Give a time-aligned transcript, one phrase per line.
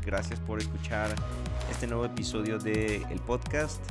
[0.00, 1.14] gracias por escuchar
[1.70, 3.82] este nuevo episodio del el podcast.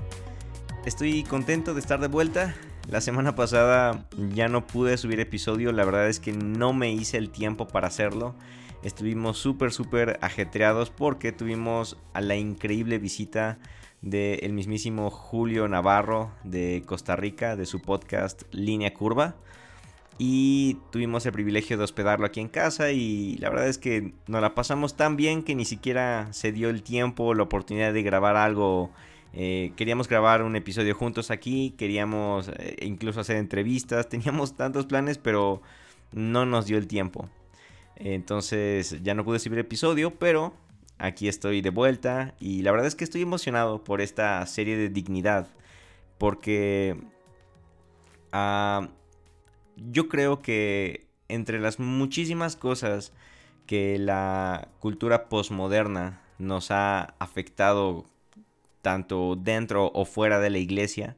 [0.85, 2.55] Estoy contento de estar de vuelta.
[2.89, 7.17] La semana pasada ya no pude subir episodio, la verdad es que no me hice
[7.17, 8.35] el tiempo para hacerlo.
[8.83, 13.59] Estuvimos súper, súper ajetreados porque tuvimos a la increíble visita
[14.01, 19.35] del mismísimo Julio Navarro de Costa Rica, de su podcast Línea Curva.
[20.17, 24.41] Y tuvimos el privilegio de hospedarlo aquí en casa y la verdad es que nos
[24.41, 28.35] la pasamos tan bien que ni siquiera se dio el tiempo, la oportunidad de grabar
[28.35, 28.91] algo.
[29.33, 35.17] Eh, queríamos grabar un episodio juntos aquí, queríamos eh, incluso hacer entrevistas, teníamos tantos planes
[35.17, 35.61] pero
[36.11, 37.29] no nos dio el tiempo.
[37.95, 40.53] Entonces ya no pude subir episodio, pero
[40.99, 44.89] aquí estoy de vuelta y la verdad es que estoy emocionado por esta serie de
[44.89, 45.47] dignidad
[46.17, 46.97] porque
[48.31, 48.87] uh,
[49.75, 53.13] yo creo que entre las muchísimas cosas
[53.65, 58.05] que la cultura postmoderna nos ha afectado
[58.81, 61.17] tanto dentro o fuera de la iglesia,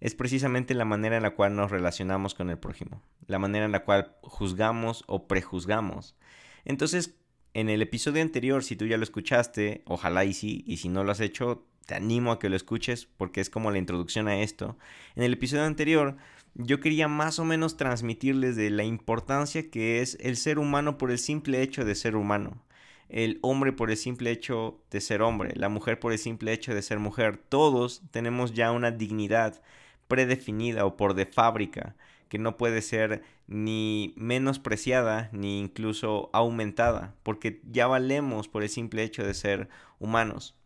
[0.00, 3.72] es precisamente la manera en la cual nos relacionamos con el prójimo, la manera en
[3.72, 6.16] la cual juzgamos o prejuzgamos.
[6.64, 7.14] Entonces,
[7.54, 11.04] en el episodio anterior, si tú ya lo escuchaste, ojalá y sí, y si no
[11.04, 14.40] lo has hecho, te animo a que lo escuches porque es como la introducción a
[14.40, 14.76] esto.
[15.16, 16.16] En el episodio anterior,
[16.54, 21.10] yo quería más o menos transmitirles de la importancia que es el ser humano por
[21.10, 22.62] el simple hecho de ser humano.
[23.08, 26.72] El hombre por el simple hecho de ser hombre, la mujer por el simple hecho
[26.72, 27.38] de ser mujer.
[27.38, 29.60] Todos tenemos ya una dignidad
[30.06, 31.96] predefinida o por de fábrica
[32.28, 39.02] que no puede ser ni menospreciada ni incluso aumentada, porque ya valemos por el simple
[39.02, 39.68] hecho de ser
[39.98, 40.56] humanos.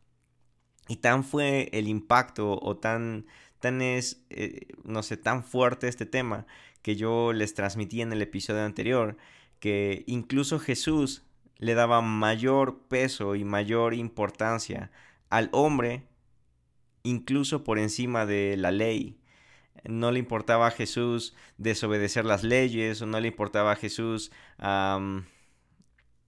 [0.86, 3.26] Y tan fue el impacto o tan
[3.64, 6.46] tan es, eh, no sé, tan fuerte este tema
[6.82, 9.16] que yo les transmití en el episodio anterior,
[9.58, 11.22] que incluso Jesús
[11.56, 14.90] le daba mayor peso y mayor importancia
[15.30, 16.02] al hombre,
[17.04, 19.18] incluso por encima de la ley.
[19.84, 24.30] No le importaba a Jesús desobedecer las leyes, o no le importaba a Jesús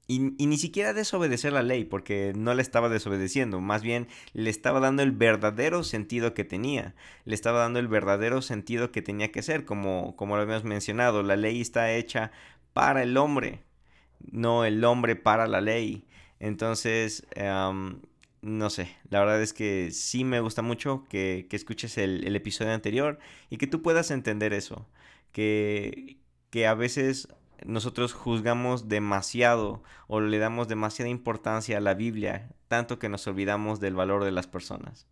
[0.09, 4.79] y, ni siquiera desobedecer la ley, porque no le estaba desobedeciendo, más bien le estaba
[4.79, 9.43] dando el verdadero sentido que tenía, le estaba dando el verdadero sentido que tenía que
[9.43, 12.31] ser, como, como lo habíamos mencionado, la ley está hecha
[12.73, 13.65] para el hombre,
[14.21, 16.05] no el hombre para la ley.
[16.39, 17.27] Entonces,
[18.47, 22.37] no sé, la verdad es que sí me gusta mucho que, que escuches el, el,
[22.37, 23.19] episodio anterior
[23.51, 24.87] y que tú puedas entender eso,
[25.33, 26.19] que,
[26.51, 27.29] que a veces
[27.65, 33.81] nosotros juzgamos demasiado o le damos demasiada importancia a la Biblia, tanto que nos olvidamos
[33.81, 35.09] del valor de las personas.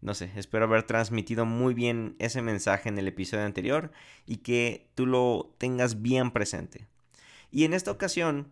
[0.00, 3.92] No sé, espero haber transmitido muy bien ese mensaje en el episodio anterior
[4.24, 6.86] y que tú lo tengas bien presente.
[7.50, 8.50] Y en esta ocasión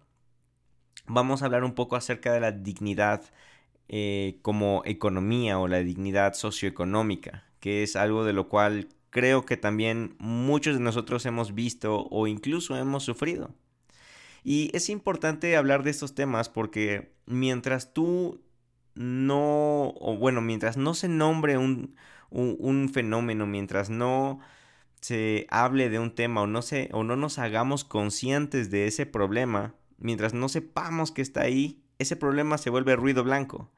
[1.07, 3.23] vamos a hablar un poco acerca de la dignidad
[3.89, 9.57] eh, como economía o la dignidad socioeconómica, que es algo de lo cual creo que
[9.57, 13.55] también muchos de nosotros hemos visto o incluso hemos sufrido.
[14.45, 18.41] Y es importante hablar de estos temas porque mientras tú
[18.95, 21.95] no, o bueno, mientras no se nombre un,
[22.31, 24.41] un, fenómeno, mientras no
[25.01, 29.07] se hable de un tema o no, se, o no nos hagamos conscientes de ese
[29.07, 33.71] problema, mientras no sepamos que está ahí, ese problema se vuelve ruido blanco.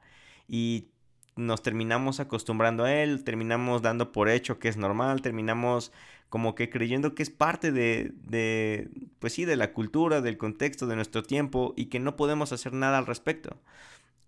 [0.49, 0.89] Y
[1.35, 5.93] nos terminamos acostumbrando a él, terminamos dando por hecho que es normal, terminamos
[6.27, 8.89] como que creyendo que es parte de, de,
[9.19, 12.73] pues sí, de la cultura, del contexto, de nuestro tiempo y que no podemos hacer
[12.73, 13.61] nada al respecto.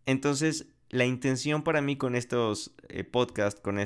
[0.05, 3.79] Entonces, la intención para mí con estos eh, podcasts, con,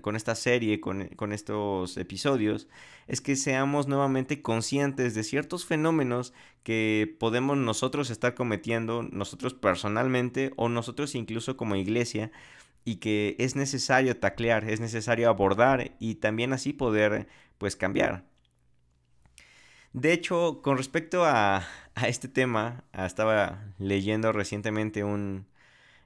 [0.00, 2.68] con esta serie, con, con, estos episodios,
[3.08, 6.32] es que seamos nuevamente conscientes de ciertos fenómenos
[6.62, 12.30] que podemos nosotros estar cometiendo, nosotros personalmente o nosotros incluso como iglesia,
[12.84, 17.26] y que es necesario taclear, es necesario abordar y también así poder
[17.58, 18.24] pues cambiar.
[19.92, 21.66] De hecho, con respecto a,
[21.96, 25.46] a este tema, estaba leyendo recientemente un,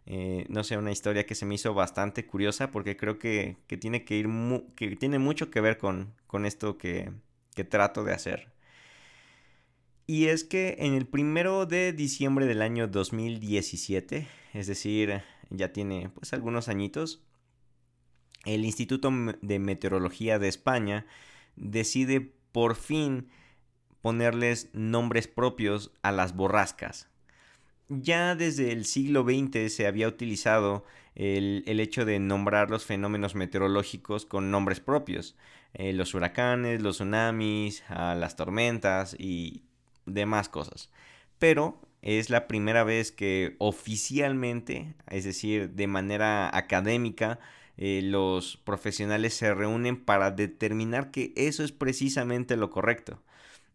[0.07, 3.77] eh, no sé, una historia que se me hizo bastante curiosa porque creo que, que
[3.77, 4.29] tiene que ir,
[4.77, 7.13] que tiene mucho que ver con, con esto que,
[7.55, 8.53] que trato de hacer.
[10.07, 16.11] Y es que en el primero de diciembre del año 2017, es decir, ya tiene
[16.15, 17.23] pues algunos añitos,
[18.45, 19.13] el Instituto
[19.43, 21.07] de Meteorología de España
[21.57, 23.29] decide por fin
[24.01, 27.10] ponerles nombres propios a las borrascas.
[27.93, 30.85] Ya desde el siglo XX se había utilizado
[31.17, 35.37] el, hecho de nombrar los fenómenos meteorológicos con nombres propios.
[35.75, 39.65] Eh, los huracanes, los tsunamis, las tormentas y
[40.07, 40.89] demás cosas.
[41.41, 47.41] Pero es la primera vez que oficialmente, es decir, de manera académica,
[47.77, 53.21] eh, los profesionales se reúnen para determinar que eso es precisamente lo correcto.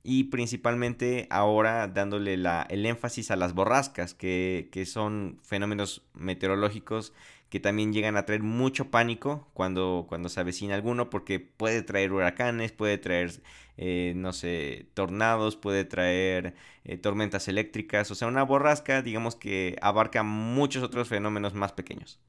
[0.07, 7.11] Y principalmente ahora dándole el énfasis a las borrascas, que, que son fenómenos meteorológicos
[7.49, 12.11] que también llegan a traer mucho pánico cuando, cuando se avecina alguno, porque puede traer
[12.11, 13.31] huracanes, puede traer,
[13.77, 19.77] eh, no sé, tornados, puede traer eh, tormentas eléctricas, o sea, una borrasca, digamos que
[19.81, 22.19] abarca muchos otros fenómenos más pequeños.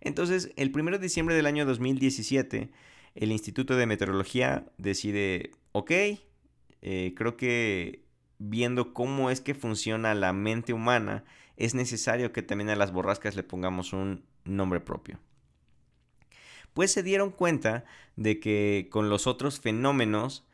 [0.00, 2.70] Entonces, el 1 de diciembre del año 2017,
[3.16, 5.90] el Instituto de Meteorología decide, ok,
[6.82, 8.04] eh, creo que
[8.38, 11.24] viendo cómo es que funciona la mente humana,
[11.56, 15.18] es necesario que también a las borrascas le pongamos un nombre propio.
[16.72, 17.84] Pues se dieron cuenta
[18.16, 20.46] de que con los otros fenómenos,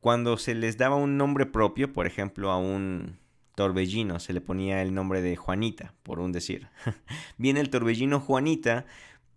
[0.00, 3.18] cuando se les daba un nombre propio, por ejemplo a un
[3.54, 6.68] torbellino se le ponía el nombre de Juanita, por un decir.
[7.38, 8.86] Viene el torbellino Juanita,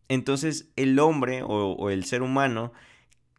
[0.07, 2.71] entonces el hombre o, o el ser humano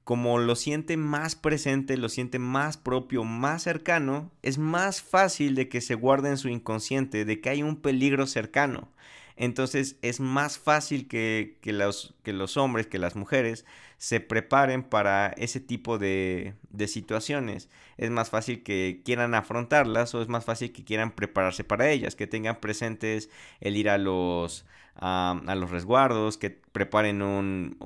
[0.07, 5.69] como lo siente más presente, lo siente más propio, más cercano, es más fácil de
[5.69, 8.89] que se guarde en su inconsciente de que hay un peligro cercano.
[9.35, 13.65] Entonces es más fácil que, los, que los, hombres, que las mujeres
[13.99, 17.69] se preparen para ese tipo de, de, situaciones.
[17.97, 22.15] Es más fácil que quieran afrontarlas o es más fácil que quieran prepararse para ellas,
[22.15, 23.29] que tengan presentes
[23.61, 24.67] el ir a los,
[24.99, 27.77] a los resguardos, que preparen un,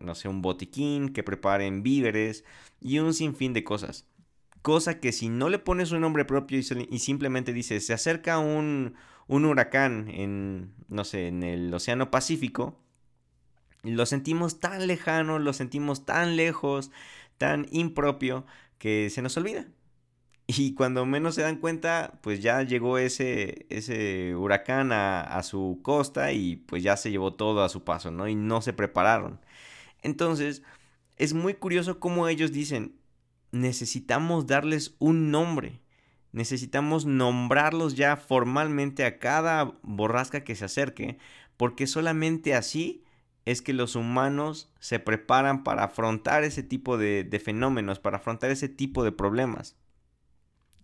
[0.00, 2.44] no sé, un botiquín, que preparen víveres
[2.80, 4.06] y un sinfín de cosas.
[4.62, 8.94] Cosa que si no le pones un nombre propio y, simplemente dices, se acerca un,
[9.26, 12.78] un huracán en, no sé, en el Océano Pacífico,
[13.82, 16.90] lo sentimos tan lejano, lo sentimos tan lejos,
[17.36, 18.46] tan impropio,
[18.78, 19.66] que se nos olvida.
[20.46, 25.80] Y cuando menos se dan cuenta, pues ya llegó ese, ese huracán a, a, su
[25.82, 28.28] costa y pues ya se llevó todo a su paso, ¿no?
[28.28, 29.40] Y no se prepararon.
[30.02, 30.62] Entonces,
[31.16, 32.96] es muy curioso cómo ellos dicen,
[33.52, 35.80] necesitamos darles un nombre
[36.34, 41.16] necesitamos nombrarlos ya formalmente a cada borrasca que se acerque,
[41.56, 43.04] porque solamente así
[43.44, 48.68] es que los humanos se preparan para afrontar ese tipo de, fenómenos, para afrontar ese
[48.68, 49.76] tipo de problemas.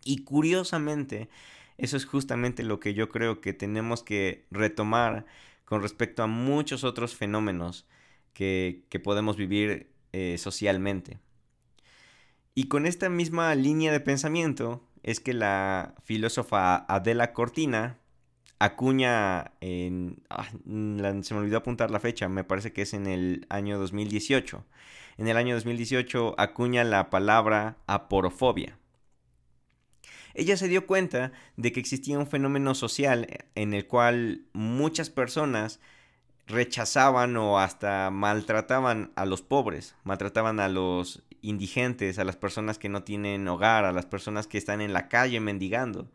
[0.04, 1.28] Y curiosamente,
[1.78, 5.26] eso es justamente lo que yo creo que tenemos que retomar
[5.64, 7.86] con respecto a muchos otros fenómenos
[8.32, 11.18] que, podemos vivir eh, socialmente.
[12.54, 17.98] Y con esta misma línea de pensamiento, es que la filósofa Adela Cortina
[18.58, 20.22] acuña en...
[20.28, 20.48] Ah,
[21.22, 24.64] se me olvidó apuntar la fecha, me parece que es en el año 2018.
[25.18, 28.79] En el año 2018 acuña la palabra aporofobia.
[30.34, 35.80] Ella se dio cuenta de que existía un fenómeno social en el cual muchas personas
[36.46, 42.88] rechazaban o hasta maltrataban a los pobres, maltrataban a los indigentes, a las personas que
[42.88, 46.10] no tienen hogar, a las personas que están en la calle mendigando.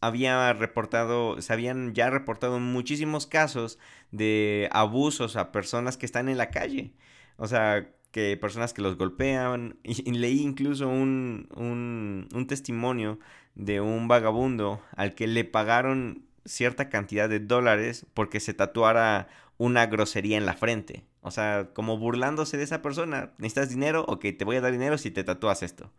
[0.00, 3.78] Había reportado, se habían ya reportado muchísimos casos
[4.10, 6.92] de abusos a personas que están en la calle.
[7.36, 9.76] O sea, que personas que los golpean.
[9.84, 13.18] Y, leí incluso un, un, un testimonio
[13.54, 19.86] de un vagabundo al que le pagaron cierta cantidad de dólares porque se tatuara una
[19.86, 21.04] grosería en la frente.
[21.20, 23.32] O sea, como burlándose de esa persona.
[23.38, 24.04] ¿Necesitas dinero?
[24.08, 25.90] Ok, te voy a dar dinero si te tatúas esto.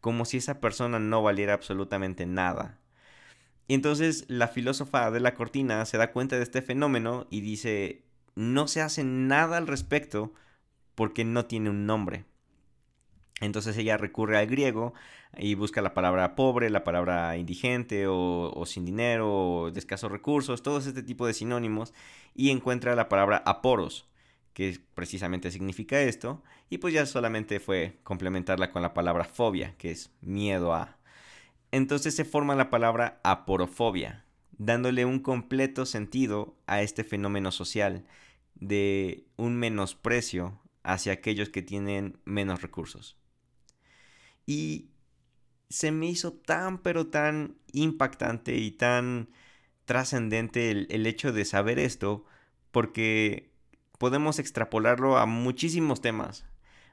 [0.00, 2.78] Como si esa persona no valiera absolutamente nada.
[3.68, 8.02] Y entonces la filósofa de la cortina se da cuenta de este fenómeno y dice,
[8.34, 10.32] no se hace nada al respecto
[10.94, 12.24] porque no tiene un nombre.
[13.40, 14.92] Entonces ella recurre al griego
[15.36, 20.62] y busca la palabra pobre, la palabra indigente o, sin dinero o de escasos recursos,
[20.62, 21.92] todos este tipo de sinónimos
[22.34, 24.06] y encuentra la palabra aporos,
[24.52, 29.90] que precisamente significa esto, y pues ya solamente fue complementarla con la palabra fobia, que
[29.90, 30.96] es miedo a.
[31.72, 34.24] Entonces se forma la palabra aporofobia,
[34.58, 38.04] dándole un completo sentido a este fenómeno social
[38.56, 43.16] de un menosprecio hacia aquellos que tienen menos recursos.
[44.46, 44.90] Y
[45.70, 49.30] se me hizo tan, pero tan impactante y tan
[49.84, 52.24] trascendente el, hecho de saber esto,
[52.72, 53.50] porque
[53.98, 56.44] podemos extrapolarlo a muchísimos temas,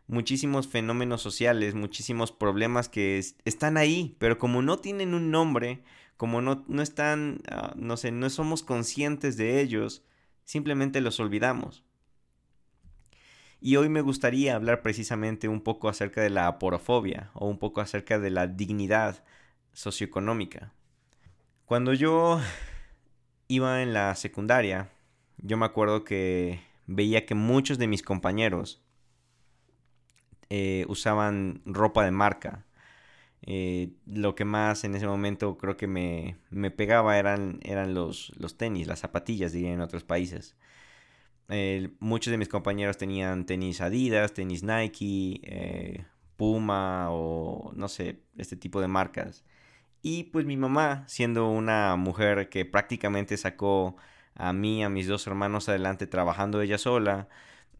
[0.07, 5.83] muchísimos fenómenos sociales, muchísimos problemas que están ahí, pero como no tienen un nombre,
[6.15, 10.03] como no, no están, ah, no sé, no somos conscientes de ellos,
[10.43, 11.83] simplemente los olvidamos.
[13.59, 17.81] Y hoy me gustaría hablar precisamente un poco acerca de la aporofobia o un poco
[17.81, 19.23] acerca de la dignidad
[19.73, 20.73] socioeconómica.
[21.65, 22.39] Cuando yo
[23.47, 24.89] iba en la secundaria,
[25.37, 28.81] yo me acuerdo que veía que muchos de mis compañeros
[30.49, 32.65] eh, usaban ropa de marca.
[33.41, 38.33] Eh, lo que más en ese momento creo que me, me pegaba eran, eran los,
[38.37, 40.55] los, tenis, las zapatillas, diría en otros países.
[41.99, 48.55] Muchos de mis compañeros tenían tenis Adidas, tenis Nike, eh, Puma o no sé, este
[48.55, 49.45] tipo de marcas.
[50.01, 53.97] Y pues mi mamá, siendo una mujer que prácticamente sacó
[54.35, 57.27] a mí, a mis dos hermanos adelante trabajando ella sola,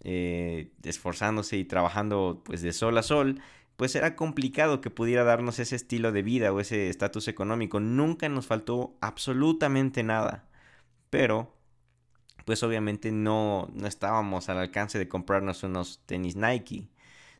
[0.04, 3.42] eh, esforzándose y trabajando pues de sol a sol,
[3.78, 7.80] pues era complicado que pudiera darnos ese estilo de vida o ese estatus económico.
[7.80, 10.46] Nunca nos faltó absolutamente nada.
[11.10, 11.57] Pero,
[12.48, 16.88] pues obviamente no, no estábamos al alcance de comprarnos unos tenis Nike.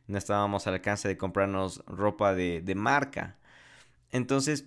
[0.06, 3.38] No estábamos al alcance de comprarnos ropa de, marca.
[4.12, 4.66] Entonces,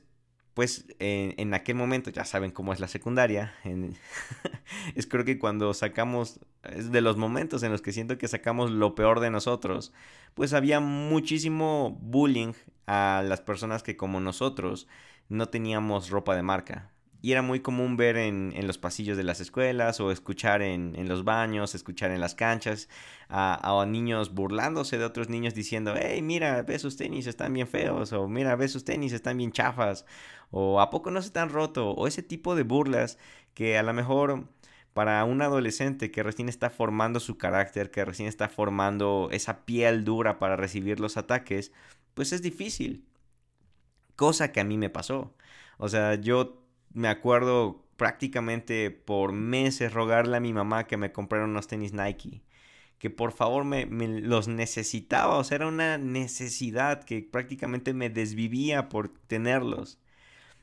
[0.55, 3.53] pues en, aquel momento, ya saben cómo es la secundaria,
[4.95, 8.71] es creo que cuando sacamos, es de los momentos en los que siento que sacamos
[8.71, 9.93] lo peor de nosotros,
[10.33, 12.53] pues había muchísimo bullying
[12.88, 14.88] a las personas que como nosotros
[15.29, 16.90] no teníamos ropa de marca.
[17.21, 21.23] Y era muy común ver en, los pasillos de las escuelas o escuchar en, los
[21.23, 22.89] baños, escuchar en las canchas
[23.29, 28.11] a, niños burlándose de otros niños diciendo, hey, mira, ve sus tenis, están bien feos,
[28.13, 30.05] o mira, ve sus tenis, están bien chafas,
[30.49, 33.17] o a poco no se están roto, o ese tipo de burlas
[33.53, 34.47] que a lo mejor
[34.93, 40.03] para un adolescente que recién está formando su carácter, que recién está formando esa piel
[40.03, 41.71] dura para recibir los ataques,
[42.13, 43.05] pues es difícil.
[44.15, 45.33] Cosa que a mí me pasó.
[45.77, 46.61] O sea, yo
[46.93, 52.43] me acuerdo prácticamente por meses rogarle a mi mamá que me comprara unos tenis Nike.
[52.98, 55.38] Que por favor me, los necesitaba.
[55.38, 60.00] O sea, era una necesidad que prácticamente me desvivía por tenerlos.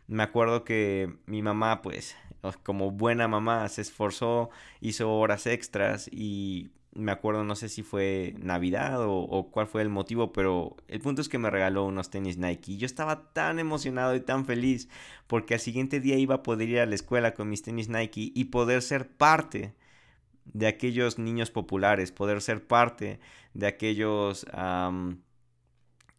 [0.08, 2.16] Me acuerdo que mi mamá, pues,
[2.64, 8.34] como buena mamá, se esforzó, hizo horas extras y me acuerdo, no sé si fue
[8.38, 12.38] Navidad o, cuál fue el motivo, pero el punto es que me regaló unos tenis
[12.38, 12.72] Nike.
[12.72, 14.88] Y yo estaba tan emocionado y tan feliz
[15.26, 18.32] porque al siguiente día iba a poder ir a la escuela con mis tenis Nike
[18.34, 19.74] y poder ser parte
[20.44, 23.20] de aquellos niños populares, poder ser parte
[23.54, 24.46] de aquellos...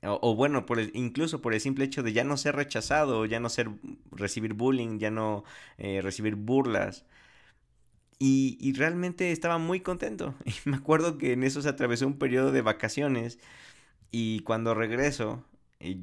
[0.01, 3.49] o, bueno, por incluso por el simple hecho de ya no ser rechazado, ya no
[3.49, 3.69] ser
[4.11, 5.43] recibir bullying, ya no
[5.77, 7.05] eh, recibir burlas.
[8.21, 10.35] Y, realmente estaba muy contento.
[10.45, 13.39] Y me acuerdo que en eso se atravesó un periodo de vacaciones.
[14.11, 15.45] Y cuando regreso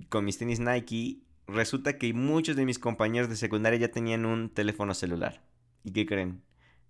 [0.08, 4.49] con mis tenis Nike, resulta que muchos de mis compañeros de secundaria ya tenían un
[4.49, 5.42] teléfono celular.
[5.85, 6.42] ¿Y qué creen?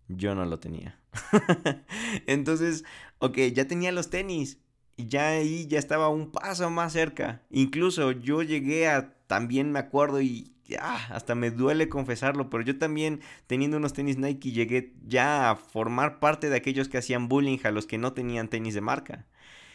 [0.09, 1.01] Yo no lo tenía.
[2.27, 2.85] Entonces,
[3.19, 4.59] ok, ya tenía los tenis.
[4.97, 7.43] Y ya ahí ya estaba un paso más cerca.
[7.51, 13.21] Incluso yo llegué a, también me acuerdo y hasta me duele confesarlo, pero yo también
[13.47, 17.71] teniendo unos tenis Nike llegué ya a formar parte de aquellos que hacían bullying a
[17.71, 19.27] los que no tenían tenis de marca.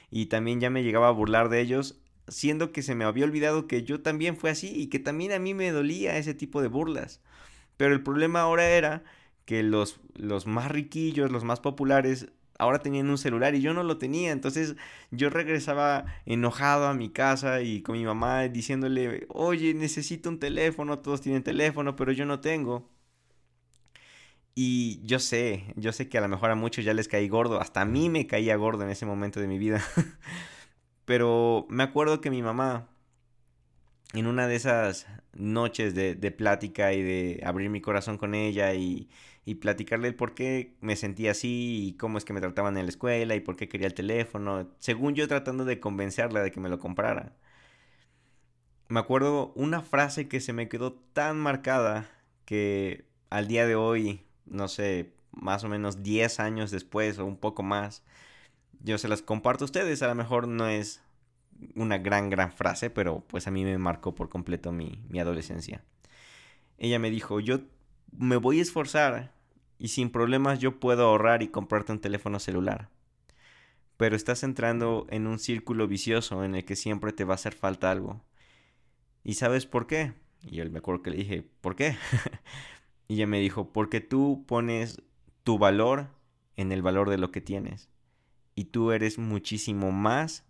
[0.10, 3.68] Y también ya me llegaba a burlar de ellos, siendo que se me había olvidado
[3.68, 6.68] que yo también fue así y que también a mí me dolía ese tipo de
[6.68, 7.22] burlas.
[7.78, 9.04] Pero el problema ahora era
[9.46, 12.28] que los, los más riquillos, los más populares,
[12.62, 14.32] ahora tenían un celular y yo no lo tenía.
[14.32, 14.76] Entonces
[15.12, 21.00] yo regresaba enojado a mi casa y con mi mamá diciéndole, oye, necesito un teléfono,
[21.00, 22.90] todos tienen teléfono, pero yo no tengo.
[24.54, 27.60] Y yo sé, yo sé que a lo mejor a muchos ya les caí gordo,
[27.62, 29.82] hasta a mí me caía gordo en ese momento de mi vida.
[31.06, 32.88] pero me acuerdo que mi mamá,
[34.14, 39.10] en una de esas noches de, plática y de abrir mi corazón con ella y
[39.46, 42.86] y platicarle el por qué me sentía así y cómo es que me trataban en
[42.86, 46.60] la escuela y por qué quería el teléfono, según yo tratando de convencerla de que
[46.60, 47.34] me lo comprara.
[48.88, 52.10] Me acuerdo una frase que se me quedó tan marcada
[52.46, 57.38] que al día de hoy, no sé, más o menos 10 años después o un
[57.38, 58.04] poco más,
[58.82, 61.02] yo se las comparto a ustedes, a lo mejor no es
[61.76, 65.84] una gran, gran frase, pero pues a mí me marcó por completo mi, mi adolescencia.
[66.78, 67.62] Ella me dijo, yo
[68.12, 69.34] me voy a esforzar
[69.78, 72.90] y sin problemas yo puedo ahorrar y comprarte un teléfono celular.
[73.98, 77.54] Pero estás entrando en un círculo vicioso en el que siempre te va a hacer
[77.54, 78.22] falta algo.
[79.24, 80.14] ¿Y sabes por qué?
[80.42, 81.98] Y yo me acuerdo que le dije, ¿por qué?
[83.08, 85.02] y ella me dijo, porque tú pones
[85.44, 86.08] tu valor
[86.56, 87.90] en el valor de lo que tienes.
[88.56, 90.46] Y tú eres muchísimo más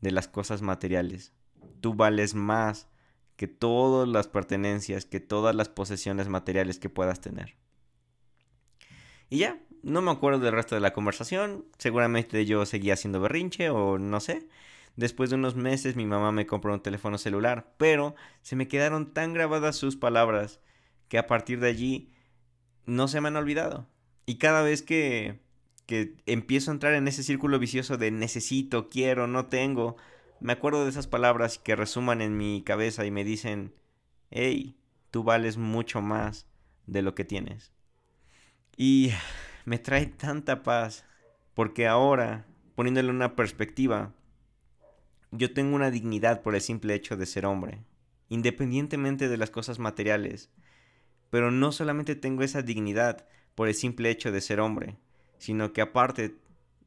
[0.00, 1.32] de las cosas materiales.
[1.80, 2.88] Tú vales más
[3.36, 7.54] que todas las pertenencias, que todas las posesiones materiales que puedas tener.
[9.30, 13.70] Y ya, no me acuerdo del resto de la conversación, seguramente yo seguía haciendo berrinche
[13.70, 14.48] o no sé.
[14.96, 19.12] Después de unos meses mi mamá me compró un teléfono celular, pero se me quedaron
[19.12, 20.60] tan grabadas sus palabras
[21.08, 22.12] que a partir de allí
[22.86, 23.86] no se me han olvidado.
[24.26, 25.40] Y cada vez que,
[25.88, 29.96] que empiezo a entrar en ese círculo vicioso de necesito, quiero, no tengo,
[30.38, 33.72] me acuerdo de esas palabras que resuman en mi cabeza y me dicen,
[34.30, 34.76] hey,
[35.10, 36.46] tú vales mucho más
[36.86, 37.72] de lo que tienes.
[38.76, 39.12] Y
[39.64, 41.06] me trae tanta paz,
[41.54, 44.12] porque ahora, poniéndole una perspectiva,
[45.30, 47.82] yo tengo una dignidad por el simple hecho de ser hombre,
[48.28, 50.50] independientemente de las cosas materiales.
[51.30, 54.98] Pero no solamente tengo esa dignidad por el simple hecho de ser hombre,
[55.38, 56.36] sino que aparte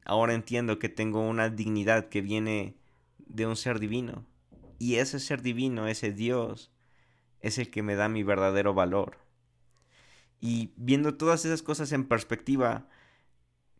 [0.05, 2.75] ahora entiendo que tengo una dignidad que viene
[3.17, 4.25] de un ser divino.
[4.77, 6.71] Y ese ser divino, ese Dios,
[7.39, 9.17] es el que me da mi verdadero valor.
[10.39, 12.87] Y viendo todas esas cosas en perspectiva,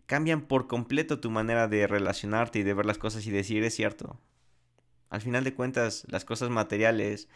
[0.05, 3.75] cambian por completo tu manera de relacionarte y de ver las cosas y decir, es
[3.75, 4.19] cierto.
[5.09, 7.27] Al final de cuentas, las cosas materiales,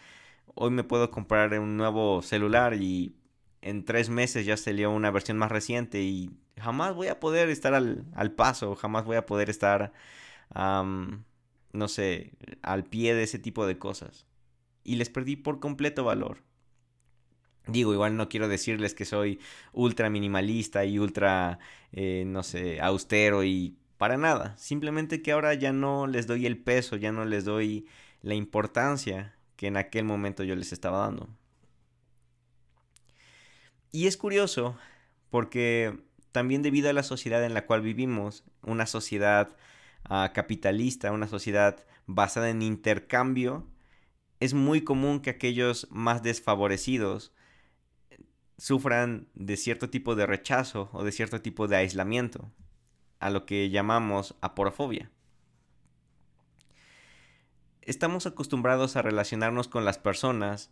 [0.53, 3.15] hoy me puedo comprar un nuevo celular y
[3.61, 7.73] en tres meses ya salió una versión más reciente y jamás voy a poder estar
[7.73, 9.93] al, paso, jamás voy a poder estar,
[10.53, 14.25] no sé, al pie de ese tipo de cosas.
[14.83, 16.43] Y les perdí por completo valor.
[17.67, 19.39] Digo, igual no quiero decirles que soy
[19.73, 21.57] ultra minimalista y ultra,
[21.91, 24.55] eh, no sé, austero y para nada.
[24.57, 27.87] Simplemente que ahora ya no les doy el peso, ya no les doy
[28.21, 31.29] la importancia que en aquel momento yo les estaba dando.
[33.91, 34.77] Y es curioso
[35.29, 35.97] porque
[36.35, 39.55] también debido a la sociedad en la cual vivimos, una sociedad
[40.03, 43.65] ah, capitalista, una sociedad basada en intercambio,
[44.41, 47.31] es muy común que aquellos más desfavorecidos
[48.57, 52.51] sufran de cierto tipo de rechazo o de cierto tipo de aislamiento,
[53.19, 55.09] a lo que llamamos aporofobia.
[57.81, 60.69] Estamos acostumbrados a relacionarnos con las personas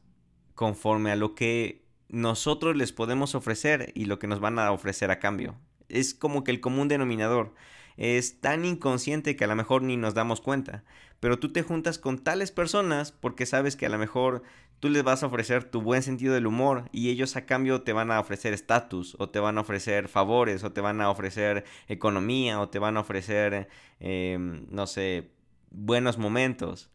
[0.56, 1.83] conforme a lo que
[2.13, 5.56] nosotros les podemos ofrecer y lo que nos van a ofrecer a cambio.
[5.89, 7.56] Es como que el común denominador
[7.97, 10.84] es tan inconsciente que a lo mejor ni nos damos cuenta.
[11.19, 14.43] Pero tú te juntas con tales personas porque sabes que a lo mejor
[14.80, 17.93] tú les vas a ofrecer tu buen sentido del humor y ellos a cambio te
[17.93, 21.63] van a ofrecer estatus o te van a ofrecer favores o te van a ofrecer
[21.88, 25.32] economía o te van a ofrecer, em, no sé,
[25.71, 26.91] buenos momentos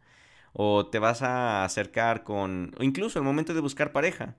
[0.53, 4.37] o te vas a acercar con, o incluso el momento de buscar pareja,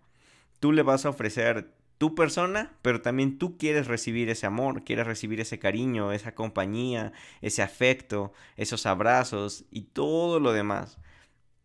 [0.60, 5.06] tú le vas a ofrecer tu persona, pero también tú quieres recibir ese amor, quieres
[5.06, 10.98] recibir ese cariño, esa compañía, ese afecto, esos abrazos y todo lo demás.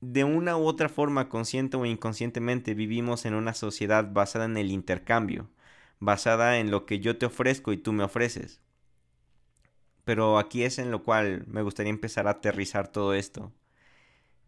[0.01, 4.73] De una u otra forma, consciente o inconscientemente, vivimos en una sociedad basada en el
[4.73, 5.51] intercambio,
[6.01, 8.61] basada en lo que yo te ofrezco y tú me ofreces.
[10.05, 13.53] Pero aquí es en lo cual me gustaría empezar a aterrizar todo esto.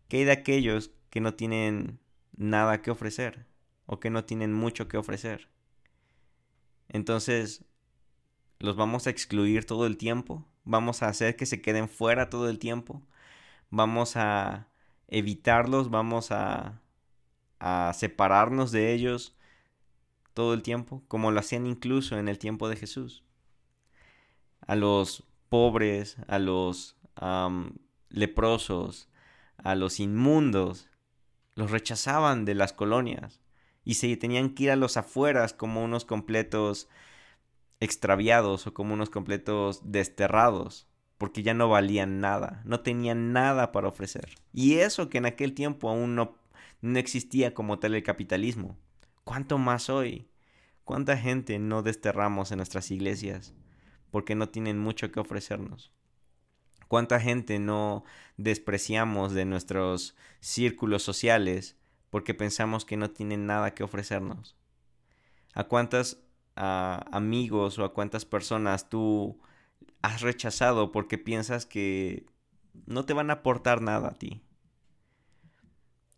[0.09, 2.01] ¿Qué hay de aquellos que no tienen
[2.37, 3.47] nada que ofrecer
[3.87, 5.49] o que no tienen mucho que ofrecer?
[6.89, 7.65] Entonces,
[8.59, 12.49] los vamos a excluir todo el tiempo, vamos a hacer que se queden fuera todo
[12.49, 13.03] el tiempo,
[13.71, 14.69] vamos a
[15.09, 16.81] evitarlos, vamos a,
[17.95, 19.35] separarnos de ellos
[20.35, 23.25] todo el tiempo, como lo hacían incluso en el tiempo de Jesús.
[24.61, 26.97] A los pobres, a los
[28.11, 29.09] leprosos,
[29.57, 30.89] a los inmundos,
[31.55, 33.41] los rechazaban de las colonias
[33.87, 36.89] y se tenían que ir a los afueras como unos completos
[37.79, 43.87] extraviados o como unos completos desterrados, porque ya no valían nada, no tenían nada para
[43.87, 44.29] ofrecer.
[44.53, 46.37] Y eso que en aquel tiempo aún no,
[46.81, 48.77] no existía como tal el capitalismo.
[49.23, 50.29] ¿Cuánto más hoy?
[50.83, 53.55] ¿Cuánta gente no desterramos en nuestras iglesias
[54.11, 55.93] porque no tienen mucho que ofrecernos?
[56.89, 58.03] ¿Cuánta gente no
[58.37, 61.77] despreciamos de nuestros círculos sociales
[62.11, 64.57] porque pensamos que no tienen nada que ofrecernos.
[65.55, 66.19] ¿A cuántos
[66.55, 69.39] amigos o a cuántas personas tú
[70.03, 72.27] has rechazado porque piensas que
[72.87, 74.43] no te van a aportar nada a ti?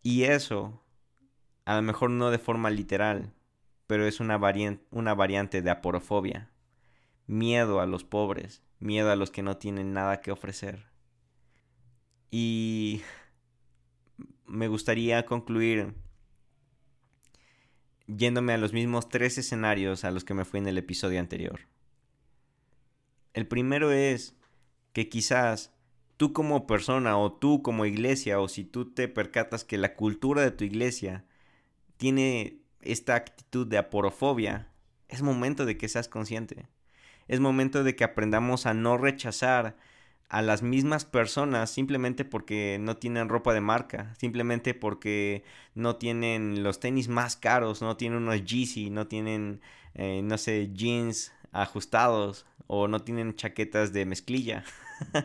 [0.03, 0.83] Y eso,
[1.65, 3.35] a lo mejor no de forma literal,
[3.87, 4.41] pero es una,
[4.91, 6.51] una variante de aporofobia.
[7.27, 10.87] Miedo a los pobres, miedo a los que no tienen nada que ofrecer.
[12.31, 13.03] Y
[14.47, 15.95] me gustaría concluir
[18.07, 21.61] yéndome a los mismos tres escenarios a los que me fui en el episodio anterior.
[23.35, 24.35] El primero es
[24.93, 25.73] que quizás
[26.17, 30.43] tú como persona o tú como iglesia o si tú te percatas que la cultura
[30.43, 31.25] de tu iglesia
[31.99, 34.69] tiene esta actitud de aporofobia,
[35.09, 36.69] es momento de que seas consciente.
[37.29, 39.77] Es momento de que aprendamos a no rechazar
[40.29, 45.43] a las mismas personas simplemente porque no tienen ropa de marca, simplemente porque
[45.75, 49.61] no tienen los tenis más caros, no tienen unos Yeezy, no tienen,
[49.95, 54.65] eh, no sé, jeans ajustados o no tienen chaquetas de mezclilla.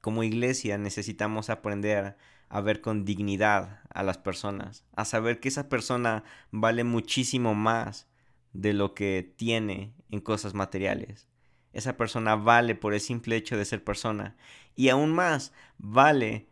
[0.00, 2.16] Como iglesia necesitamos aprender
[2.48, 8.08] a ver con dignidad a las personas, a saber que esa persona vale muchísimo más
[8.52, 11.28] de lo que tiene en cosas materiales
[11.76, 14.34] esa persona vale por el simple hecho de ser persona.
[14.74, 16.48] Y aún más, vale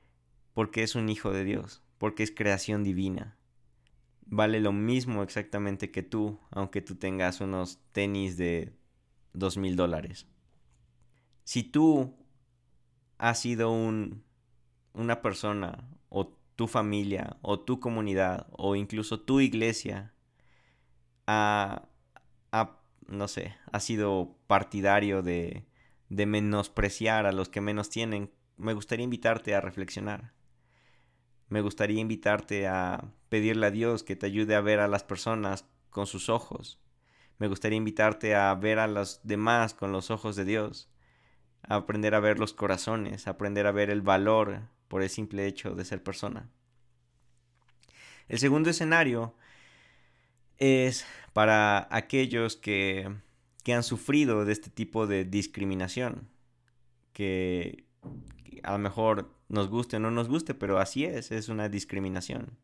[0.52, 3.38] porque es un hijo de Dios, porque es creación divina.
[4.26, 8.74] Vale lo mismo exactamente que tú, aunque tú tengas unos tenis de
[9.32, 10.26] dos mil dólares.
[11.44, 12.14] Si tú
[13.16, 14.24] has sido un,
[14.92, 20.12] una persona o tu familia o tu comunidad o incluso tu iglesia
[21.26, 21.88] a,
[22.52, 25.64] a no sé, ha sido partidario de,
[26.08, 30.32] de menospreciar a los que menos tienen, me gustaría invitarte a reflexionar.
[31.48, 35.66] Me gustaría invitarte a pedirle a Dios que te ayude a ver a las personas
[35.90, 36.80] con sus ojos.
[37.38, 40.88] Me gustaría invitarte a ver a los demás con los ojos de Dios.
[41.62, 45.74] A aprender a ver los corazones, aprender a ver el valor por el simple hecho
[45.74, 46.50] de ser persona.
[48.28, 49.34] El segundo escenario
[50.58, 53.10] es para aquellos que,
[53.66, 56.28] han sufrido de este tipo de discriminación,
[57.12, 57.84] que,
[58.62, 62.58] a lo mejor nos guste o no nos guste, pero así es, es una discriminación.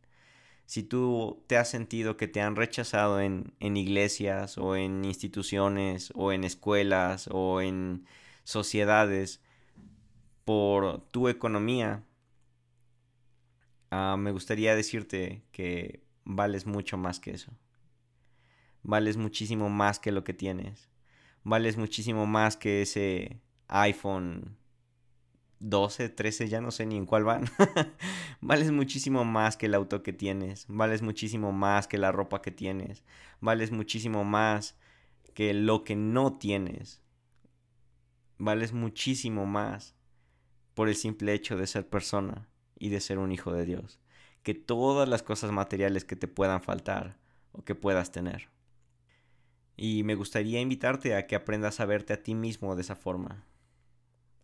[0.66, 6.12] Si tú te has sentido que te han rechazado en, en iglesias o en instituciones
[6.14, 8.06] o en escuelas o en
[8.44, 9.40] sociedades
[10.44, 12.04] por tu economía,
[13.90, 17.52] ah, me gustaría decirte que vales mucho más que eso
[18.82, 20.88] vales muchísimo más que lo que tienes.
[21.44, 24.56] Vales muchísimo más que ese iPhone
[25.60, 27.44] 12, 13, ya no sé ni en cuál van.
[28.40, 30.64] vales muchísimo más que el auto que tienes.
[30.68, 33.04] Vales muchísimo más que la ropa que tienes.
[33.40, 34.76] Vales muchísimo más
[35.34, 37.02] que lo que no tienes.
[38.38, 39.94] Vales muchísimo más
[40.74, 44.00] por el simple hecho de ser persona y de ser un hijo de Dios.
[44.42, 47.18] Que todas las cosas materiales que te puedan faltar
[47.52, 48.48] o que puedas tener.
[49.82, 53.46] Y me gustaría invitarte a que aprendas a verte a ti mismo de esa forma.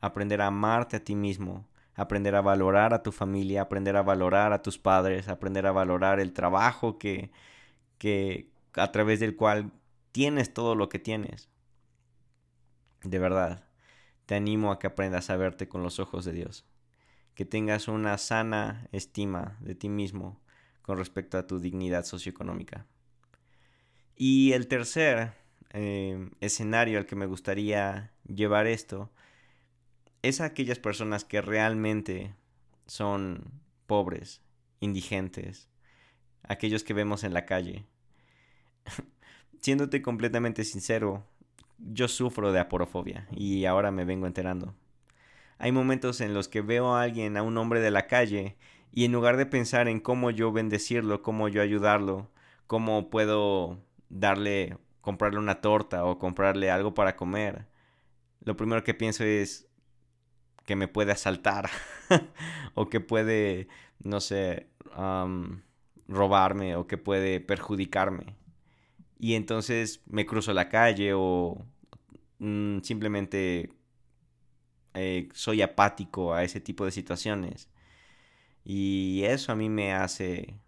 [0.01, 4.55] Aprender a amarte a ti mismo, aprender a valorar a tu familia, aprender a valorar
[4.55, 7.31] a tus padres, aprender a valorar el trabajo que,
[7.99, 9.73] que a través del cual
[10.11, 11.51] tienes todo lo que tienes.
[13.03, 13.63] De verdad,
[14.25, 16.65] te animo a que aprendas a verte con los ojos de Dios,
[17.35, 20.41] que tengas una sana estima de ti mismo
[20.81, 22.87] con respecto a tu dignidad socioeconómica.
[24.17, 25.33] Y el tercer
[25.71, 29.11] em, escenario al que me gustaría llevar esto
[30.23, 32.35] es a aquellas personas que realmente
[32.87, 33.45] son
[33.87, 34.41] pobres,
[34.81, 35.69] indigentes,
[36.43, 37.85] aquellos que vemos en la calle.
[39.61, 41.25] Siéndote completamente sincero,
[41.79, 44.75] yo sufro de aporofobia y ahora me vengo enterando.
[45.59, 48.57] Hay momentos en los que veo a alguien, a un hombre de la calle,
[48.93, 52.31] y en lugar de pensar en cómo yo bendecirlo, cómo yo ayudarlo,
[52.67, 57.67] cómo puedo darle, comprarle una torta o comprarle algo para comer,
[58.45, 59.69] lo primero que pienso es
[60.65, 61.71] que me puede asaltar
[62.75, 63.69] o que puede,
[64.01, 64.69] no sé,
[66.09, 68.37] robarme o que puede perjudicarme.
[69.19, 71.65] Y entonces me cruzo la calle o
[72.39, 73.71] mm, simplemente
[74.95, 77.69] eh, soy apático a ese tipo de situaciones.
[78.65, 80.59] Y eso a mí me hace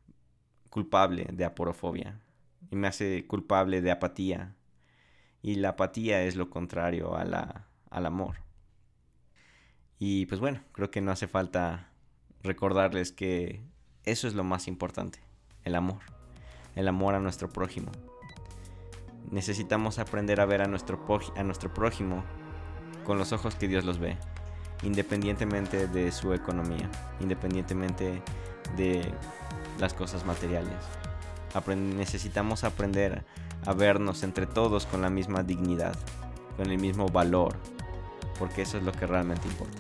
[0.71, 2.21] culpable de aporofobia
[2.71, 4.55] y me hace culpable de apatía.
[5.43, 8.37] Y la apatía es lo contrario a la, al amor.
[9.99, 11.91] Y pues bueno, creo que no hace falta
[12.43, 13.63] recordarles que
[14.05, 15.21] eso es lo más importante,
[15.65, 16.01] el amor,
[16.77, 17.91] el amor a nuestro prójimo.
[19.31, 21.05] Necesitamos aprender a ver a nuestro,
[21.37, 22.25] a nuestro prójimo
[23.05, 24.17] con los ojos que Dios los ve,
[24.83, 26.89] independientemente de su economía,
[27.21, 28.23] independientemente
[28.77, 29.13] de
[29.79, 30.77] las cosas materiales
[31.77, 33.25] necesitamos aprender
[33.67, 35.97] a vernos entre todos con la misma dignidad,
[36.57, 37.57] con el mismo valor,
[38.39, 39.79] porque eso es lo que realmente importa.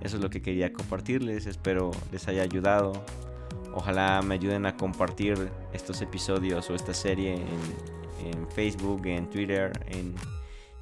[0.00, 2.92] Eso es lo que quería compartirles, espero les haya ayudado.
[3.74, 9.72] Ojalá me ayuden a compartir estos episodios o esta serie en, en Facebook, en Twitter,
[9.88, 10.14] en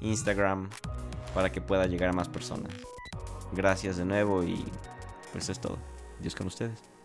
[0.01, 0.69] Instagram,
[1.33, 2.71] para que pueda llegar a más personas.
[3.53, 4.63] Gracias de nuevo y
[5.31, 5.77] pues eso es todo.
[6.19, 6.96] Dios con ustedes.